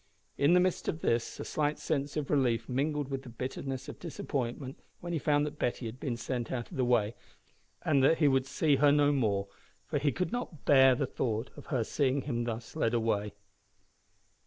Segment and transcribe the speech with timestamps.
[0.35, 3.99] In the midst of this a slight sense of relief, mingled with the bitterness of
[3.99, 7.13] disappointment, when he found that Betty had been sent out of the way,
[7.83, 9.47] and that he would see her no more,
[9.85, 13.33] for he could not bear the thought of her seeing him thus led away.